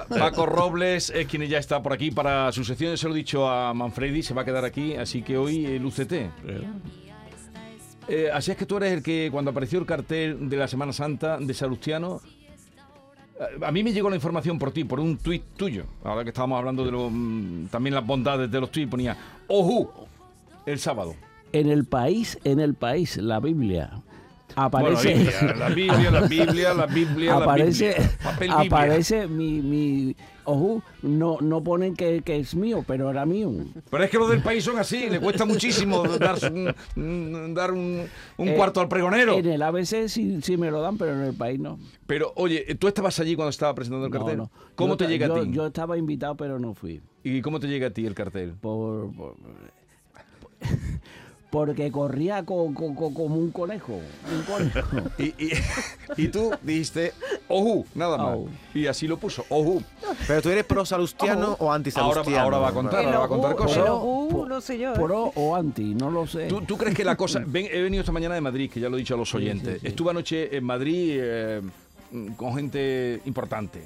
[0.00, 2.96] Pa- Paco Robles es quien ya está por aquí para su sección.
[2.96, 5.84] Se lo he dicho a Manfredi, se va a quedar aquí, así que hoy el
[5.84, 6.12] UCT.
[8.08, 10.92] Eh, así es que tú eres el que cuando apareció el cartel de la Semana
[10.92, 12.20] Santa de Salustiano,
[13.38, 15.84] eh, a mí me llegó la información por ti, por un tuit tuyo.
[16.04, 19.16] Ahora que estábamos hablando de lo, mm, también las bondades de los tuits, ponía
[19.46, 19.88] Ojú
[20.66, 21.14] el sábado.
[21.52, 23.90] En el país, en el país, la Biblia
[24.56, 25.14] aparece.
[25.14, 28.10] Bueno, la Biblia, la Biblia, la Biblia, la aparece, Biblia.
[28.22, 28.66] Papel Biblia.
[28.66, 33.52] aparece mi, mi ojo, no, no ponen que, que es mío, pero era mío.
[33.90, 36.36] Pero es que los del país son así, le cuesta muchísimo dar
[36.96, 39.34] un, dar un, un Eh, cuarto al pregonero.
[39.38, 41.78] En el ABC sí, sí me lo dan, pero en el país no.
[42.06, 44.36] Pero oye, tú estabas allí cuando estaba presentando el cartel.
[44.38, 44.50] no.
[44.74, 45.50] ¿Cómo Yo te llega yo, a ti?
[45.52, 47.00] Yo estaba invitado, pero no fui.
[47.24, 48.54] ¿Y cómo te llega a ti el cartel?
[48.60, 49.36] Por, por-
[51.52, 53.92] porque corría co- co- co- como un conejo.
[54.34, 55.10] Un conejo.
[55.18, 55.52] Y, y-
[56.16, 57.12] y tú dijiste,
[57.46, 58.38] ojú, nada más.
[58.74, 59.82] Y así lo puso, ojú.
[60.26, 62.42] Pero tú eres pro salustiano o anti Ahora, salustiano.
[62.44, 63.76] ahora va a contar, El ahora va a contar cosas.
[63.78, 64.92] Pero- ojú, po- no sé yo.
[64.92, 64.94] ¿eh?
[64.96, 66.48] Pro o anti, no lo sé.
[66.48, 67.42] ¿Tú, tú crees que la cosa...
[67.46, 69.36] Ven, he venido esta mañana de Madrid, que ya lo he dicho a los Sí,
[69.36, 69.74] oyentes.
[69.74, 69.86] sí, sí.
[69.88, 71.60] Estuve anoche en Madrid eh,
[72.36, 73.82] con gente importante.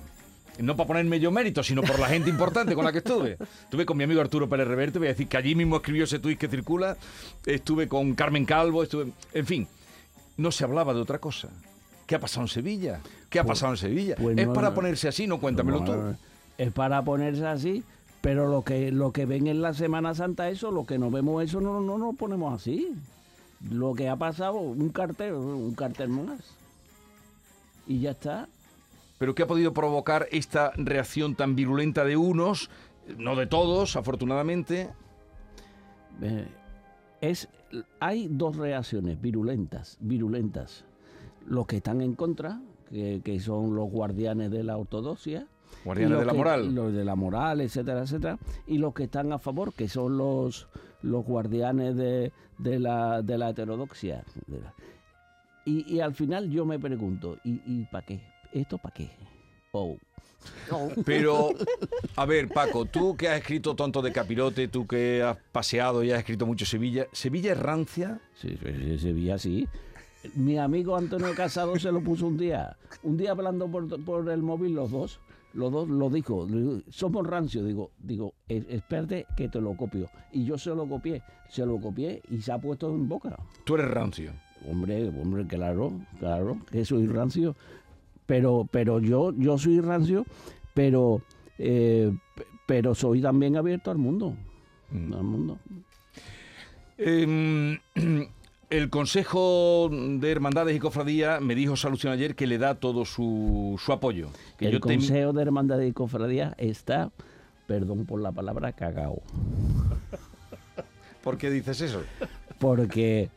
[0.58, 3.36] No para ponerme yo mérito, sino por la gente importante con la que estuve.
[3.64, 6.18] Estuve con mi amigo Arturo Pérez Reverte, voy a decir que allí mismo escribió ese
[6.18, 6.96] tuit que circula.
[7.44, 9.12] Estuve con Carmen Calvo, estuve...
[9.34, 9.68] En fin,
[10.38, 11.48] no se hablaba de otra cosa.
[12.06, 13.00] ¿Qué ha pasado en Sevilla?
[13.28, 14.16] ¿Qué ha Pues- pasado en Sevilla?
[14.18, 14.74] pues es no, para no.
[14.74, 15.92] ponerse así, no cuéntamelo tú.
[15.92, 16.16] No,
[16.56, 17.82] Es para ponerse así,
[18.22, 21.42] pero lo que lo que ven en la Semana Santa, eso, lo que no vemos,
[21.44, 22.92] eso no, no nos ponemos así.
[23.70, 26.38] Lo que ha pasado, un cartel, un cartel más.
[27.86, 28.48] Y ya está.
[29.18, 32.70] Pero ¿qué ha podido provocar esta reacción tan virulenta de unos,
[33.16, 34.90] no de todos, afortunadamente?
[36.22, 36.46] Eh,
[37.20, 37.48] es,
[38.00, 40.84] hay dos reacciones virulentas, virulentas.
[41.46, 45.46] Los que están en contra, que, que son los guardianes de la ortodoxia.
[45.84, 46.74] Guardianes de la que- moral.
[46.74, 48.38] Los de la moral, etcétera, etcétera.
[48.66, 50.68] Y los que están a favor, que son los,
[51.02, 54.24] los guardianes de, de la, de la heterodoxia.
[55.64, 58.20] Y, y al final yo me pregunto, ¿y, y para qué?
[58.52, 59.10] ¿Esto para qué?
[59.72, 59.96] Oh.
[61.04, 61.50] Pero,
[62.14, 66.12] a ver, Paco, tú que has escrito Tonto de Capirote, tú que has paseado y
[66.12, 68.20] has escrito mucho Sevilla, ¿Sevilla es rancia?
[68.34, 69.66] Sí, sí, sí, Sevilla así.
[70.34, 74.42] Mi amigo Antonio Casado se lo puso un día, un día hablando por, por el
[74.42, 75.20] móvil los dos,
[75.52, 76.46] los dos lo dijo,
[76.90, 80.08] somos rancios, digo, digo, "Es- espérate que te lo copio.
[80.32, 83.36] Y yo se lo copié, se lo copié y se ha puesto en boca.
[83.64, 84.32] Tú eres rancio.
[84.68, 87.54] Hombre, hombre, claro, claro, que soy rancio.
[88.26, 90.24] Pero, pero yo, yo soy rancio,
[90.74, 91.22] pero,
[91.58, 92.12] eh,
[92.66, 94.34] pero soy también abierto al mundo.
[94.90, 95.12] Mm.
[95.14, 95.58] Al mundo.
[96.98, 97.78] Eh,
[98.70, 103.80] el Consejo de Hermandades y Cofradías me dijo Salución ayer que le da todo su,
[103.84, 104.28] su apoyo.
[104.58, 107.12] Que el yo te- Consejo de Hermandad y Cofradía está,
[107.66, 109.22] perdón por la palabra, cagao.
[111.22, 112.02] ¿Por qué dices eso?
[112.58, 113.30] Porque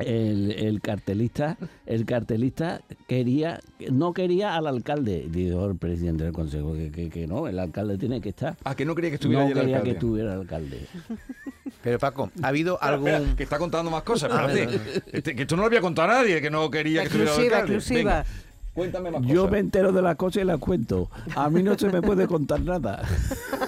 [0.00, 1.56] el, el cartelista,
[1.86, 5.26] el cartelista quería, no quería al alcalde.
[5.30, 8.56] Dijo el presidente del consejo que, que- que no, el alcalde tiene que estar.
[8.64, 9.98] Ah, que no quería que estuviera No allí el quería que alcalde.
[9.98, 10.86] estuviera el alcalde.
[11.82, 14.30] Pero Paco, ¿ha habido espera, que está contando más cosas,
[15.12, 17.38] Este, que esto no lo había contado a nadie, que no quería que estuviera el
[17.54, 17.74] alcalde.
[17.76, 18.10] exclusiva.
[18.20, 18.26] Venga,
[18.74, 19.52] cuéntame más Yo cosas.
[19.52, 21.10] me entero de las cosas y las cuento.
[21.34, 23.02] A mí no se me puede contar nada.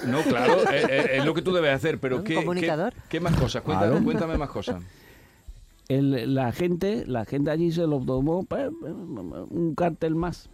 [0.07, 2.93] No, claro, eh, eh, es lo que tú debes hacer, pero ¿qué, comunicador.
[2.93, 3.61] qué, qué más cosas?
[3.63, 4.03] Cuéntame, Claro.
[4.05, 4.81] cuéntame más cosas.
[5.89, 10.49] La gente, la gente allí se lo tomó pues, un cartel más.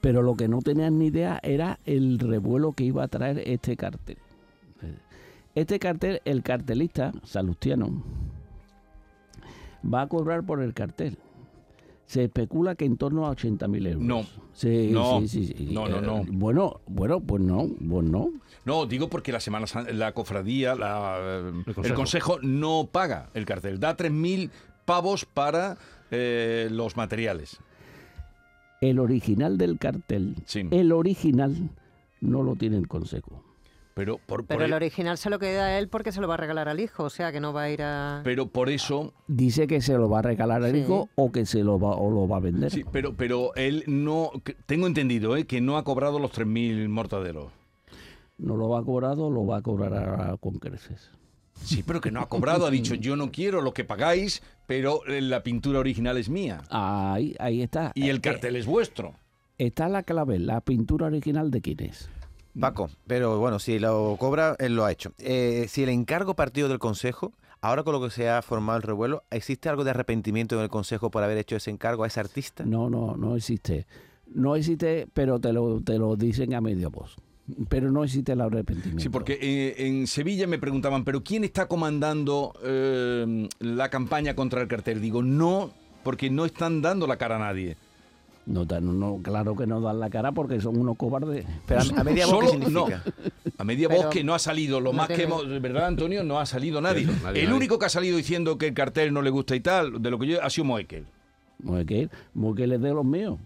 [0.00, 3.76] Pero lo que no tenían ni idea era el revuelo que iba a traer este
[3.76, 4.18] cartel.
[5.54, 8.02] Este cartel, el cartelista salustiano,
[9.82, 11.16] va a cobrar por el cartel.
[12.06, 14.02] Se especula que en torno a 80.000 euros.
[14.02, 14.26] No.
[14.52, 15.20] Sí, No.
[15.20, 15.68] sí, sí, sí.
[15.72, 16.18] No, no, no.
[16.18, 18.30] Eh, Bueno, bueno, pues no, pues no.
[18.64, 21.18] No, digo porque la Semana la cofradía, la,
[21.66, 21.94] el, consejo.
[21.96, 22.38] consejo.
[22.42, 23.80] no paga el cartel.
[23.80, 24.50] Da 3.000
[24.84, 25.76] pavos para
[26.10, 27.58] eh, los materiales.
[28.80, 30.62] El original del cartel, Sí.
[30.70, 31.70] el original,
[32.20, 33.42] no lo tiene el consejo.
[33.94, 36.26] Pero por, por Pero el e- original se lo queda a él porque se lo
[36.26, 38.22] va a regalar al hijo, o sea que no va a ir a...
[38.24, 40.78] pero por eso dice que se lo va a regalar al Sí.
[40.78, 42.70] hijo o que se lo va o lo va a vender.
[42.72, 44.30] Sí, pero, pero él no.
[44.66, 45.44] Tengo entendido ¿eh?
[45.46, 47.52] que no ha cobrado los 3.000 mortaderos.
[48.36, 51.10] No lo va a cobrar o lo va a cobrar ahora con creces.
[51.62, 52.66] Sí, pero que no ha cobrado.
[52.66, 56.62] Ha dicho, yo no quiero lo que pagáis, pero eh, la pintura original es mía.
[56.68, 57.92] Ahí, ahí está.
[57.94, 59.14] Y el Eh, cartel es vuestro.
[59.56, 62.10] Está la clave, la pintura original de quién es.
[62.58, 65.12] Paco, pero bueno, si lo cobra, él lo ha hecho.
[65.18, 68.82] Eh, si el encargo partido del Consejo, ahora con lo que se ha formado el
[68.82, 72.20] revuelo, ¿existe algo de arrepentimiento en el Consejo por haber hecho ese encargo a ese
[72.20, 72.64] artista?
[72.64, 73.86] No, no, no existe.
[74.26, 77.16] No existe, pero te lo, te lo dicen a medio voz.
[77.68, 79.02] Pero no existe el arrepentimiento.
[79.02, 84.62] Sí, porque eh, en Sevilla me preguntaban, ¿pero quién está comandando eh, la campaña contra
[84.62, 85.00] el cartel?
[85.00, 85.70] Digo, no,
[86.02, 87.76] porque no están dando la cara a nadie.
[88.46, 91.46] No, dan- no, claro que no dan la cara porque son unos cobardes.
[91.66, 93.02] Pero a, a media voz, ¿qué Solo- significa?
[93.56, 96.22] A media voz que no ha salido, lo no más que hemos, ¿verdad, Antonio?
[96.24, 97.02] No ha salido nadie.
[97.04, 97.52] El nadie.
[97.54, 100.18] único que ha salido diciendo que el cartel no le gusta y tal, de lo
[100.18, 101.06] que yo ha sido Moekel.
[101.62, 103.38] Moekel, Moekel es de los míos.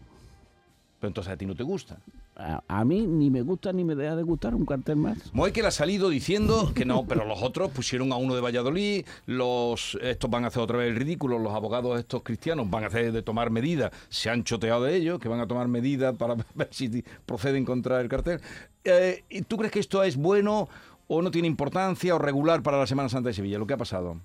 [1.00, 1.98] Pero entonces a ti no te gusta.
[2.38, 5.34] A, a mí ni me gusta ni me deja de gustar un cartel más.
[5.34, 9.98] Moekel ha salido diciendo que no, pero los otros pusieron a uno de Valladolid, los
[10.00, 13.10] estos van a hacer otra vez el ridículo, los abogados estos cristianos van a hacer
[13.10, 16.68] de tomar medidas, se han choteado de ellos, que van a tomar medidas para ver
[16.70, 18.40] si proceden contra el cartel.
[18.84, 20.68] Eh, ¿y ¿Tú crees que esto es bueno
[21.08, 23.58] o no tiene importancia o regular para la Semana Santa de Sevilla?
[23.58, 24.16] Lo que ha pasado.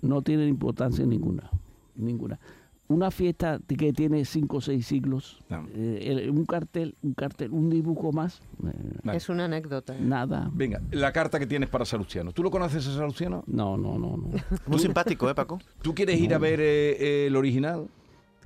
[0.00, 1.48] No tiene importancia ninguna.
[1.94, 2.40] Ninguna.
[2.90, 5.64] Una fiesta que tiene cinco o seis siglos, No.
[5.72, 8.72] eh, un cartel, un cartel, un dibujo más, eh,
[9.04, 9.16] Vale.
[9.16, 9.94] Es una anécdota.
[10.00, 10.50] nada.
[10.52, 12.32] Venga, la carta que tienes para Salustiano.
[12.32, 13.44] ¿Tú lo conoces a Salustiano?
[13.46, 14.30] No, no, no, no.
[14.66, 15.60] Muy simpático, ¿eh, Paco?
[15.82, 17.86] ¿Tú quieres ir a ver eh, el original?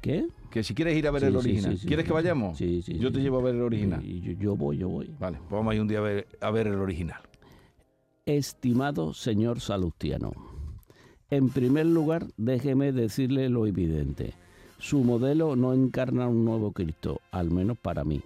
[0.02, 0.26] ¿Qué?
[0.50, 1.72] Que si quieres ir a ver Sí, el original.
[1.72, 2.08] sí, sí, ¿Quieres sí.
[2.08, 2.58] que vayamos?
[2.58, 3.22] Sí, sí, Yo sí, te sí.
[3.24, 4.04] llevo a ver el original.
[4.04, 5.10] Y yo, yo voy, yo voy.
[5.18, 7.22] Vale, pues vamos a ir un día a ver, a ver el original.
[8.26, 10.32] Estimado señor Salustiano,
[11.36, 14.34] en primer lugar, déjeme decirle lo evidente.
[14.78, 18.22] Su modelo no encarna un nuevo Cristo, al menos para mí.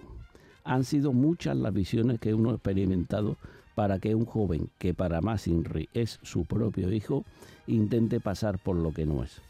[0.63, 3.37] Han sido muchas las visiones que uno ha experimentado
[3.75, 7.23] para que un joven, que para más Inri es su propio hijo,
[7.65, 9.41] intente pasar por lo que no es.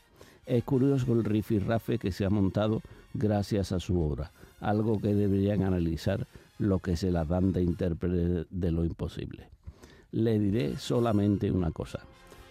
[0.46, 2.82] Es curioso el rifirrafe que se ha montado
[3.14, 6.28] gracias a su obra, algo que deberían analizar
[6.60, 9.48] los que se las dan de intérprete de lo imposible.
[10.12, 12.00] Le diré solamente una cosa.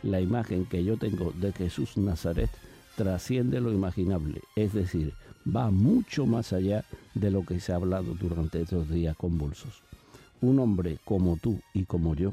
[0.03, 2.51] La imagen que yo tengo de Jesús Nazaret
[2.97, 5.13] trasciende lo imaginable, es decir,
[5.45, 6.85] va mucho más allá
[7.15, 9.83] de lo que se ha hablado durante estos días convulsos.
[10.41, 12.33] Un hombre como tú y como yo,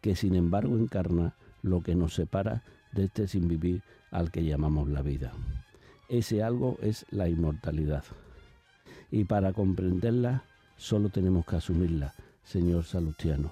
[0.00, 2.62] que sin embargo encarna lo que nos separa
[2.92, 5.32] de este sin vivir al que llamamos la vida.
[6.08, 8.04] Ese algo es la inmortalidad.
[9.10, 10.44] Y para comprenderla,
[10.76, 12.14] solo tenemos que asumirla,
[12.44, 13.50] señor Salustiano.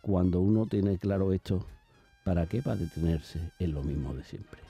[0.00, 1.66] Cuando uno tiene claro esto,
[2.24, 4.60] ¿para qué va a detenerse en lo mismo de siempre?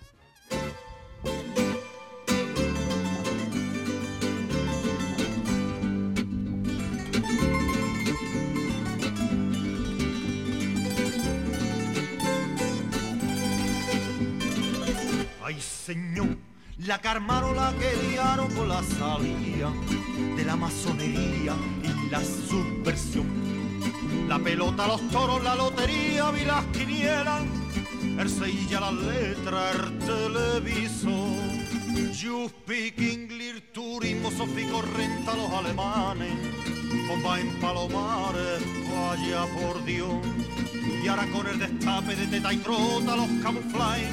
[15.44, 16.36] Ay, señor,
[16.78, 19.70] la que armaron la que liaron con la salida
[20.36, 23.51] de la masonería y la subversión.
[24.32, 27.42] La pelota, los toros, la lotería, vi las quinielas,
[28.18, 31.36] el Sevilla, las letras, el televisor.
[32.14, 36.32] You speak English, turismo, sofico, renta los alemanes,
[37.08, 38.62] bomba en palomares,
[38.96, 40.14] vaya por Dios.
[41.04, 44.08] Y ahora con el destape de teta y trota, los camuflajes,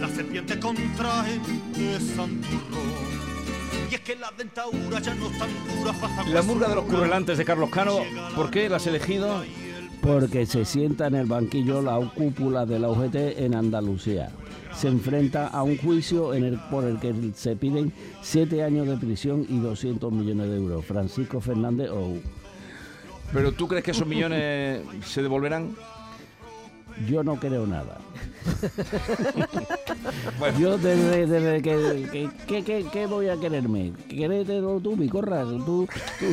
[0.00, 1.40] la serpiente con traje
[1.78, 3.29] de santurro.
[3.90, 5.48] Y es que las dentaduras ya no están
[5.78, 7.98] duras para La murga de los currelantes de Carlos Cano,
[8.36, 9.42] ¿por qué la has elegido?
[10.00, 14.30] Porque se sienta en el banquillo la cúpula de la UGT en Andalucía.
[14.76, 17.92] Se enfrenta a un juicio en el, por el que se piden
[18.22, 20.84] siete años de prisión y 200 millones de euros.
[20.84, 22.16] Francisco Fernández o
[23.32, 25.76] ¿Pero tú crees que esos millones se devolverán?
[27.08, 27.98] Yo no creo nada.
[30.38, 30.58] Bueno.
[30.58, 35.46] Yo desde, desde que, que, que- que- que voy a quererme, quéretelo tú, mi corras,
[35.48, 35.86] tú,
[36.18, 36.26] tú,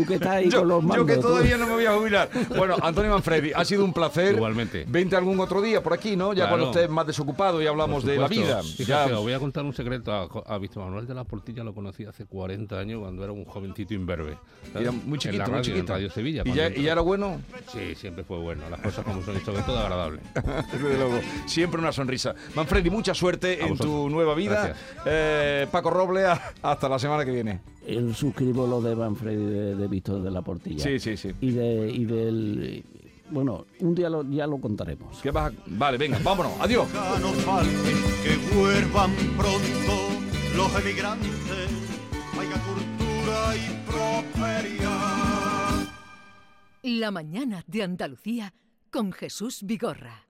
[0.00, 1.06] tú que estás ahí Yo, con los yo mandos.
[1.06, 1.20] que tú.
[1.22, 2.28] todavía no me voy a jubilar.
[2.56, 4.34] Bueno, Antonio Manfredi, ha sido un placer.
[4.34, 4.84] Igualmente.
[4.88, 6.32] Vente algún otro día por aquí, ¿no?
[6.32, 6.50] Ya Claro.
[6.58, 8.62] cuando estés más desocupado y hablamos de la vida.
[8.62, 10.12] Fíjate, Ya- os voy a contar un secreto.
[10.12, 13.44] A, a Víctor Manuel de la Portilla lo conocí hace 40 años cuando era un
[13.44, 14.36] jovencito imberbe.
[14.72, 14.82] ¿sabes?
[14.82, 15.80] Era muy chiquito, en la muy radio, chiquito.
[15.92, 16.42] en Radio Sevilla.
[16.44, 17.40] ¿Y ya, y ya era bueno?
[17.72, 18.62] Sí, siempre fue bueno.
[18.70, 20.20] Las cosas como son y sobre todo agradable.
[20.72, 22.34] Desde luego, siempre una sonrisa.
[22.54, 24.12] Manfredi, mucha suerte A en tu vosotros.
[24.12, 24.66] nueva vida.
[24.66, 24.78] Gracias.
[25.06, 26.24] Eh, Paco Roble,
[26.62, 27.60] hasta la semana que viene.
[27.86, 30.82] Eh, suscribo lo de Manfredi de, de Víctor de la Portilla.
[30.82, 31.30] Sí, sí, sí.
[31.40, 32.84] Y, de, y del...
[33.30, 35.18] Bueno, un día lo, ya lo contaremos.
[35.22, 36.52] ¿Qué vas a- Vale, venga, vámonos.
[36.60, 36.86] Adiós.
[38.22, 40.08] que vuelvan pronto
[40.56, 41.30] los emigrantes,
[42.38, 45.86] haya cultura y prosperidad.
[46.82, 48.54] La mañana de Andalucía
[48.90, 50.24] con Jesús Vigorra.